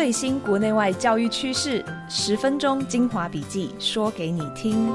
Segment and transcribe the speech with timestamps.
[0.00, 4.86] 最新国内外教育趋势，十分钟精华笔记，说给你听。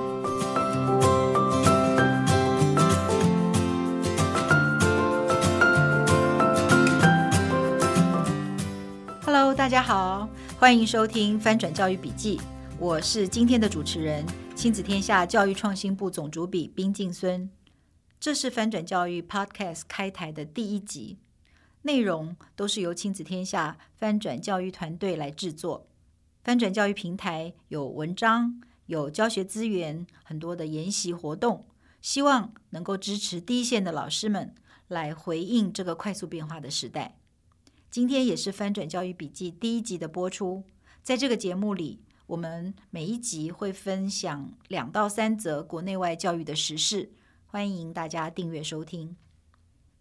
[9.24, 12.42] Hello，大家好，欢迎收听翻转教育笔记，
[12.80, 14.26] 我是今天的主持人，
[14.56, 17.48] 亲子天下教育创新部总主笔冰静孙。
[18.20, 21.20] 这是翻转教育 Podcast 开台的第一集。
[21.86, 25.88] 内容都是由亲子天下翻转教育团队来制作。
[26.44, 31.68] 翻转教育平台有文章、有教学资源、很多的研习活动，
[32.02, 34.56] 希望能够支持第一线的老师们
[34.88, 37.20] 来回应这个快速变化的时代。
[37.92, 40.64] 今天也是翻转教育笔记第一集的播出，
[41.04, 47.12] 在这个节目里，我们每一集会分享两到三则国内外教育的时事，
[47.46, 49.16] 欢迎大家订阅收听。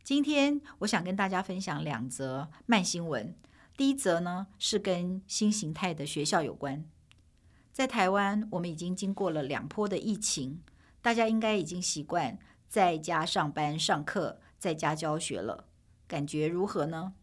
[0.04, 3.34] 今天我想跟大家分享两则慢新闻。
[3.74, 6.84] 第一则呢是跟新形态的学校有关。
[7.72, 10.60] 在台湾，我们已经经过了两波的疫情，
[11.00, 12.38] 大家应该已经习惯
[12.68, 15.68] 在家上班、上课、在家教学了。
[16.06, 17.14] 感觉如何呢？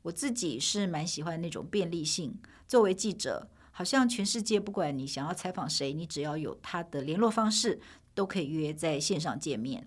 [0.00, 2.40] 我自己是蛮喜欢那种便利性。
[2.66, 7.78] 作为记者，好像全世界不管你想要采访谁，你只要有他的联络方式，
[8.14, 9.86] 都可以约在线上见面。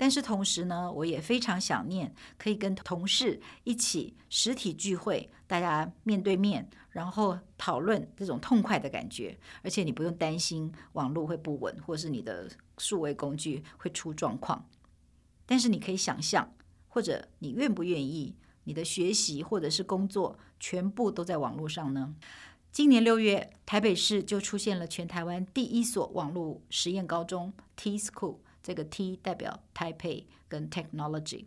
[0.00, 9.36] 但是同时呢，我也非常想念可以跟同事一起实体聚会，大家面对面，然后讨论这种痛快的感觉。
[9.62, 14.68] 而且你不用担心网络会不稳，或是你的数位工具会出状况。
[15.44, 16.54] 但是你可以想象，
[16.86, 22.14] 或者你愿不愿意，你的学习或者是工作全部都在网络上呢？
[22.70, 28.36] 今年六月，台北市就出现了全台湾第一所网络实验高中 T School。
[28.68, 31.46] 这个 T 代表 Taipei 跟 Technology，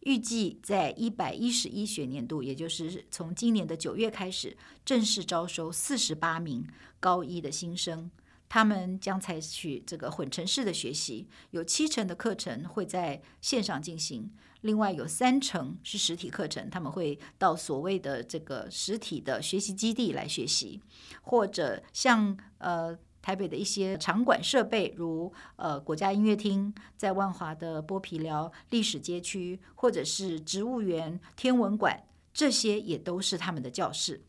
[0.00, 6.66] 预计在一百一十一学年度，也就是从今年的九月开始，正式招收四十八名
[6.98, 8.10] 高一的新生。
[8.48, 20.80] 他们将采取这个混成式的学习，有七成的课程会在线上进行，另外有三成是实体课程，他们会到所谓的这个实体的学习基地来学习，
[21.20, 22.98] 或者像呃。
[23.24, 32.04] 台北的一些场馆设备，如呃国家音乐厅，在万华的剥皮寮历史街区，或者是植物园、天文馆，
[32.34, 34.26] 这些也都是他们的教室。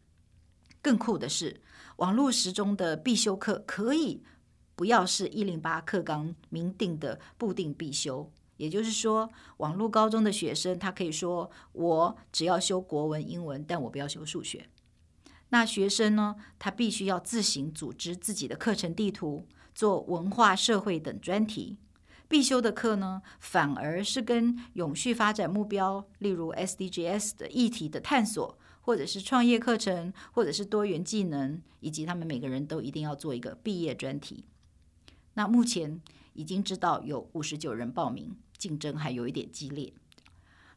[0.81, 1.59] 更酷的是，
[1.97, 4.23] 网络时钟的必修课可以
[4.77, 14.69] 不要是一零八课纲明定的固定必修，也就是说，网络高中的学生他可以说，我只要修国文、英文，但我不要修数学。
[15.49, 21.77] 那学生呢，他必须要自行组织自己的课程地图，做文化、社会等专题。
[22.27, 34.45] 必修的课呢，反而是跟永续发展目标，例如 SDGs 的议题的探索，或者是创业课程，或者是多元技能，以及他们每个人都一定要做一个毕业专题。
[35.35, 36.01] 那目前
[36.33, 39.93] 已经知道有五十九人报名，竞争还有一点激烈。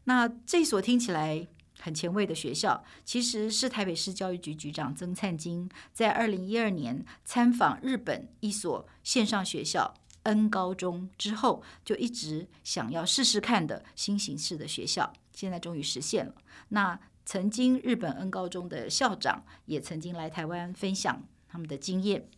[0.04, 1.48] 那这所听起来。
[1.80, 9.94] 很前卫的学校，其实是台北市教育局局长曾灿金在二零一二年参访日本一所线上学校
[10.24, 16.34] N 高中之后，就一直想要试试看的新形式的学校，现在终于实现了。
[16.68, 22.28] 那曾经日本 N 高中的校长也曾经来台湾分享他们的经验，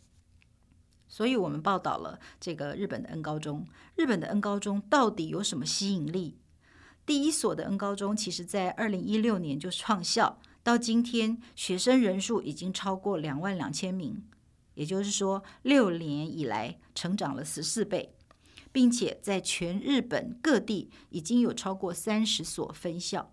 [1.09, 3.67] 所以我们报道了这个日本的 N 高中。
[3.97, 6.39] 日本的 N 高中到底有什么吸引力？
[7.11, 14.23] 第一所的 N 高中，其实在二零一六年就创校，到今天学生人数已经超过两万两千名，
[14.75, 18.15] 也就是说六年以来成长了十四倍，
[18.71, 23.33] 并且在全日本各地已经有超过三十所分校。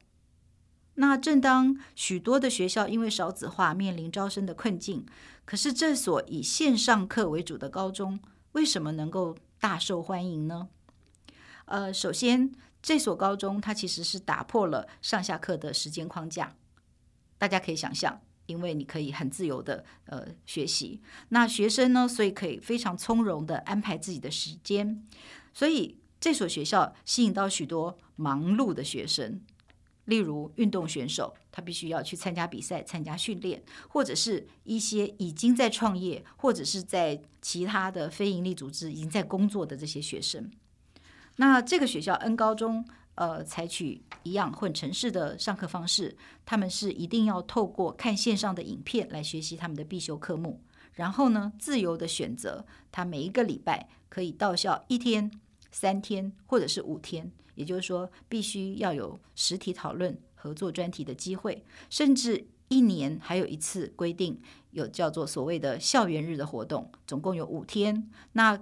[0.96, 5.06] 那正当许多的学校因为少子化面临招生的困境，
[5.46, 8.20] 可是这所以线上课为主的高中，
[8.54, 10.70] 为什么能够大受欢迎呢？
[11.66, 12.52] 呃，首先。
[12.88, 16.56] 这所高中，它其实是打破了上下课的时间框架。
[17.38, 25.06] 大家可以想象，因为你可以很自由的呃学习，那学生呢，所以可以非常从容的安排自己的时间。
[25.54, 29.42] 所以这所学校吸引到许多忙碌的学生，
[30.06, 40.50] 例如运动选手，他必须要去参加比赛、参加训练，或者是一些已经在创业，或者是在其他的非营利组织已经在工作的这些学生。
[41.38, 42.86] 那这个学校 N 高中，
[43.16, 50.62] 呃，采取一样混成式的上课方式，他们是一定要透过看线上的影片来学习他们的必修科目，
[50.94, 55.32] 然后呢，自由的选择他每一个礼拜可以到校一天、
[55.72, 64.40] 三天或者是五天，也就是说，必须要有实体讨论、合作专题的机会，甚至一年还有一次规定，
[64.72, 68.10] 有叫做所谓的校园日的活动，总共有五天。
[68.34, 68.60] 那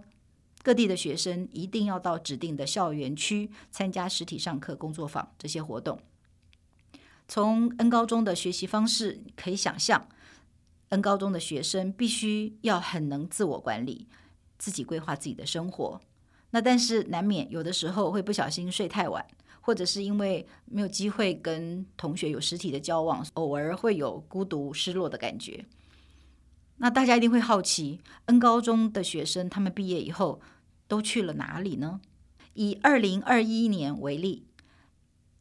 [0.66, 6.00] 各地的学生一定要到指定的校园区参加实体上课、工作坊这些活动。
[7.28, 10.08] 从 N 高中的学习方式可以想象
[10.90, 14.08] ，N 高中的学生必须要很能自我管理，
[14.58, 16.02] 自己规划自己的生活。
[16.50, 19.24] 那但是难免有的时候会不小心睡太晚，
[19.62, 25.64] 或者是因为没有机会跟同学有实体的交往，偶尔会有孤独失落的感觉。
[26.78, 30.42] 那大家一定会好奇，N 高中的学生他们毕业以后
[30.88, 32.02] 都去了哪里呢？
[32.54, 34.46] 以二零二一年为例。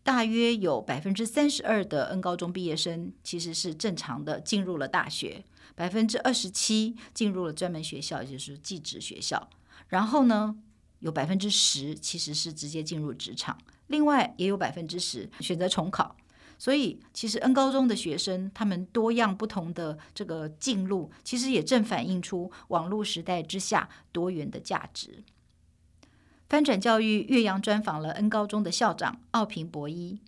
[0.03, 5.45] 大约有百分之三十二的 N 高中毕业生其实是正常的进入了大学，
[5.75, 9.49] 百分之二十七进入了专门学校，也就是技职学校。
[9.89, 10.57] 然后呢，
[10.99, 13.57] 有百分之十其实是直接进入职场，
[13.87, 16.15] 另外也有百分之十选择重考。
[16.65, 25.25] 所以，其实 N 高中的学生他们多样不同的这个进路，其实也正反映出网络时代之下多元的价值。
[26.49, 30.23] 翻转教育岳阳专访了 N 高中的校长奥平博一，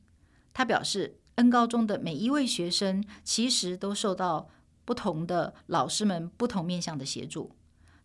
[0.53, 4.51] 他表示，N 高中的每一位学生其实都受到
[4.85, 7.53] 不同的老师们不同面向的协助。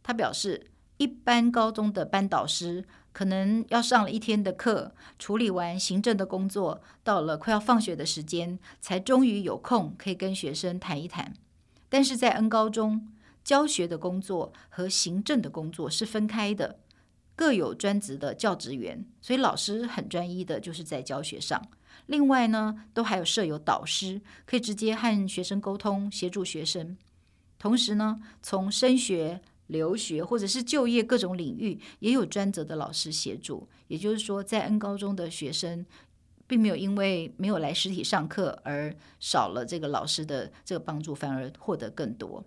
[0.02, 11.34] 他表示，一般高中的班导师可能要上了一天的课，处理完行政的工作，到了快要放学的时间，才终于有空可以跟学生谈一谈。
[11.90, 13.10] 但是在 N 高中，
[13.44, 16.80] 教学的工作和行政的工作是分开的。
[17.36, 21.60] 各有专职的教职员，所以老师很专一的，就是在教学上。
[22.06, 26.96] 另外呢，都还有设有导师，可以直接和学生沟通，协助学生。
[27.58, 33.68] 同时呢，从升学、留学或者是就业各种领域，也有专责的老师协助。
[33.88, 35.86] 也就是说，在 N 高中的学生，
[36.46, 42.44] 并没有因为没有来实体上课而少了这个老师的这个帮助，反而获得更多。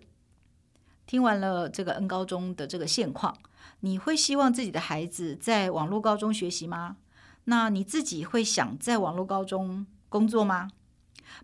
[1.05, 3.37] 听完了这个 N 高中的这个现况。
[3.81, 6.97] 你会希望自己的孩子在网络高中学习吗？
[7.45, 10.71] 那你自己会想在网络高中工作吗？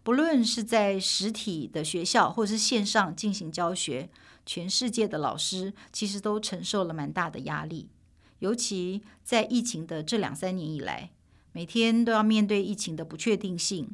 [0.04, 4.10] 不论是在实体的学校，或是线上进行教学，
[4.46, 7.90] 全世界的老师其实都承受了蛮大的压力。
[8.40, 11.12] 尤其在疫情的这两三年以来，
[11.52, 13.90] 每天都要面对疫情的不确定性。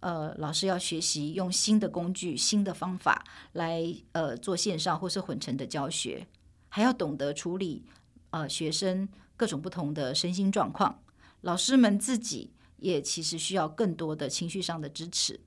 [0.00, 6.26] 呃，老师要学习用新的工具、新的方法来呃做线上或是混成的教学。
[6.68, 7.84] 还要懂得处理，
[8.30, 11.00] 呃，学生各种不同的身心状况。
[11.42, 12.50] 老师们自己
[12.82, 15.40] 也其实需要更多的情绪上的支持。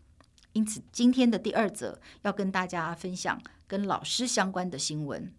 [0.53, 5.31] 因此，今天的第二则要跟大家分享跟老师相关的新闻。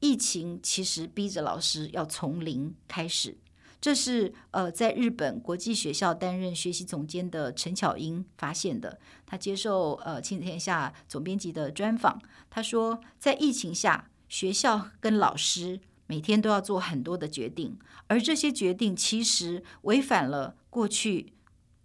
[0.00, 3.36] 疫情其实逼着老师要从零开始，
[3.80, 8.98] 这是呃，在日本国际学校担任学习总监的陈巧英发现的。
[9.26, 14.08] 他接受呃亲子天下总编辑的专访，他说，在疫情下。
[14.30, 21.34] 学校跟老师每天都要做很多的决定，而这些决定其实违反了过去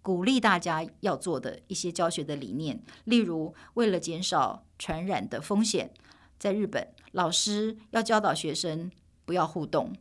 [0.00, 2.82] 鼓励大家要做的一些教学的理念。
[3.04, 5.92] 例如，为了减少传染的风险，
[6.38, 8.90] 在日本，老师要教导学生
[9.26, 9.92] 不要互动、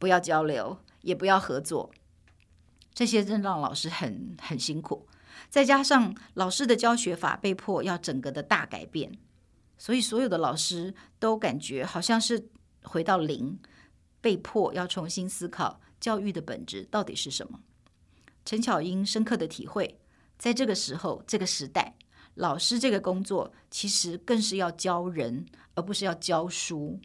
[0.00, 1.92] 不要交流、也不要合作，
[2.92, 5.06] 这些真让老师很很辛苦。
[5.48, 9.16] 再加上老师的教学法被迫要整个的大改变。
[9.78, 12.48] 所以，所有的老师都感觉好像是
[12.82, 13.58] 回到零，
[14.20, 17.60] 被迫要重新思考教育的本质到底是什么。
[18.44, 20.00] 陈巧英深刻的体会，
[20.38, 21.96] 在这个时候、这个时代，
[22.34, 27.00] 老师这个工作其实更是要教人，而不是要教书。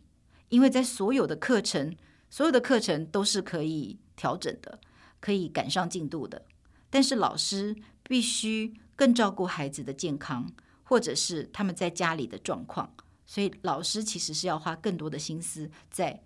[0.50, 1.96] 因为在所有的课程，
[2.30, 4.80] 所有的课程都是可以调整的，
[5.20, 6.46] 可以赶上进度的。
[6.90, 10.52] 但是老师必须更照顾孩子的健康。
[10.86, 12.94] 或者是他们在家里的状况，
[13.26, 16.22] 所以老师其实是要花更多的心思在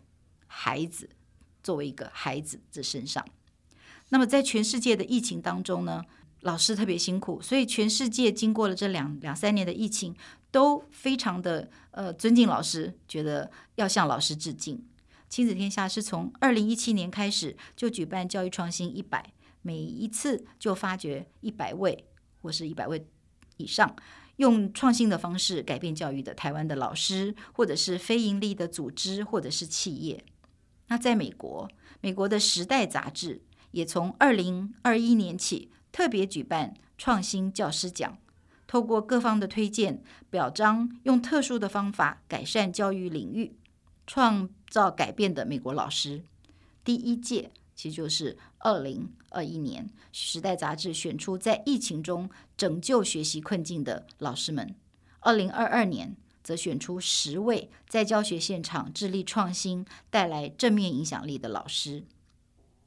[0.47, 1.09] 孩子
[1.61, 3.25] 作为一个孩子的身上。
[4.09, 6.03] 那么在全世界的疫情当中呢，
[6.41, 10.15] 老师特别辛苦，所以全世界经过了这两两三年的疫情，
[10.49, 14.83] 都非常的呃尊敬老师，觉得要向老师致敬。
[15.29, 22.05] 亲子天下是从二零一七年开始就举办教育创新一百，每一次就发掘一百位
[22.41, 23.05] 或是一百位
[23.57, 23.93] 以上。
[24.37, 30.23] 用创新的方式改变教育的台湾的老师，或者是非营利的组织，或者是企业。
[30.87, 31.69] 那在美国，
[32.01, 33.41] 美国的《时代》杂志
[33.71, 38.17] 也从二零二一年起特别举办创新教师奖，
[38.65, 43.57] 透过各方的推荐，表彰用特殊的方法改善教育领域、
[44.05, 46.23] 创造改变的美国老师。
[46.83, 54.73] 第一届其实就是二零二一年，《时代》杂志选出在疫情中拯救学习困境的老师们；
[55.19, 62.03] 二零二二年，则选出十位在教学现场致力创新、带来正面影响力的老师。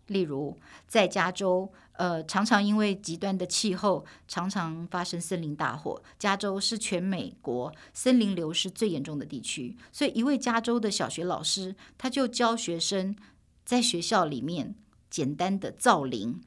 [0.06, 0.58] 例如，
[0.88, 6.02] 在加州，呃，常常因为极端的气候，常常发生森林大火。
[6.18, 13.14] 加州是全美国森林流失最严重的地区，所以一位加州的小学老师，他就教学生
[13.64, 14.74] 在学校里面
[15.10, 16.40] 简单的造林。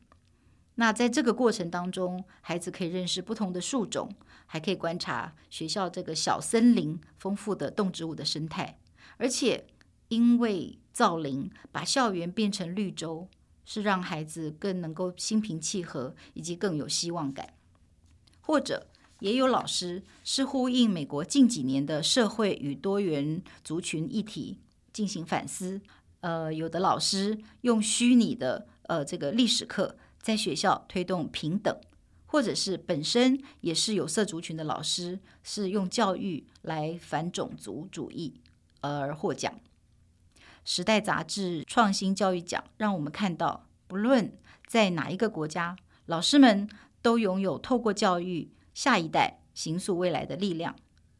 [0.75, 4.10] 那在这个过程当中，孩子可以认识不同的树种，
[4.48, 8.79] 还可以观察学校这个小森林丰富的动植物的生态。
[9.17, 9.67] 而且，
[10.08, 13.27] 因为造林，把校园变成绿洲，
[13.63, 17.53] 是让孩子更能够心平气和，以及更有希望感。
[18.41, 18.88] 或者，
[19.20, 24.58] 也有老师是呼应美国近几年的社会与多元族群议题
[24.91, 25.82] 进行反思。
[26.23, 29.95] 呃，有的老师用虚拟的呃这个历史课。
[30.23, 31.81] 在学校推动平等，
[32.27, 38.39] 或者是本身也是有色族群的老师，是用教育来反种族主义
[38.79, 39.53] 而获奖。
[40.63, 44.31] 时代杂志创新教育奖让我们看到，不论
[44.65, 45.75] 在哪一个国家，
[46.05, 46.69] 老师们
[47.01, 50.73] 都拥有透过教育下一代形塑未来的力量。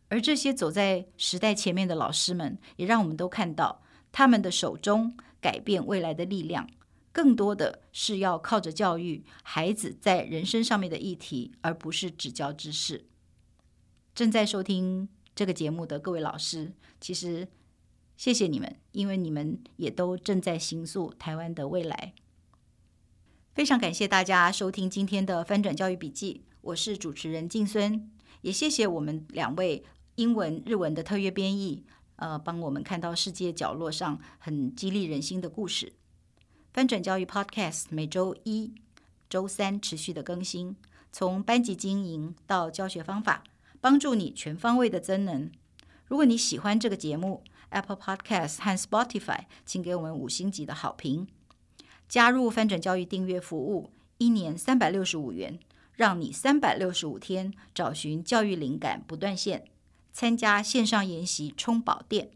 [0.08, 3.82] 而这些走在时代前面的老师们，也让我们都看到
[4.14, 6.70] 他们的手中改变未来的力量。
[7.12, 13.06] 更多的是要靠着教育孩子在人生上面的议题，而不是只教知识。
[14.16, 17.48] 正在收听这个节目的各位老师，其实
[18.18, 22.14] 谢谢你们，因为你们也都正在行塑台湾的未来。
[23.54, 28.10] 非常感谢大家收听今天的翻转教育笔记，我是主持人静孙，
[28.42, 29.84] 也谢谢我们两位
[30.16, 31.86] 英文、日文的特约编译，
[32.24, 35.92] 呃，帮我们看到世界角落上很激励人心的故事。
[36.72, 38.74] 翻转教育 Podcast 每周一、
[39.30, 40.78] 周三持续的更新，
[41.12, 43.44] 从班级经营到教学方法，
[43.82, 45.52] 帮助你全方位的增能。
[46.06, 51.28] 如果你喜欢这个节目，Apple Podcast 和 Spotify，请给我们五星级的好评。
[52.08, 55.60] 加入翻转教育订阅服务，一年三百六十五元，
[55.92, 59.66] 让你三百六十五天找寻教育灵感不断线。
[60.14, 62.30] 参加线上研习充宝店。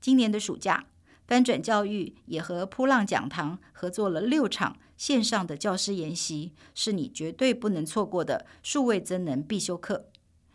[0.00, 0.86] 今年的暑假。
[1.26, 10.06] 翻转教育也和噗浪讲堂合作了六场线上的教师研习，是你绝对不能错过的数位增能必修课。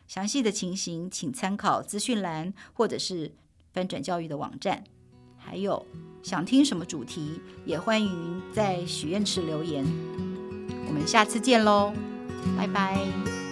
[0.05, 3.33] 详细的情形请参考资讯栏或者是
[3.71, 4.83] 翻转教育的网站。
[5.37, 5.85] 还有
[6.21, 9.85] 想听什么主题，也欢迎在许愿池留言。
[10.89, 11.93] 我们下次见喽，
[12.57, 13.44] 拜拜。